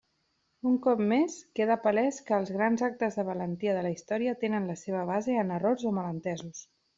[0.67, 4.67] Un cop més queda palès que els grans actes de valentia de la història tenen
[4.73, 6.65] la seva base en errors o malentesos.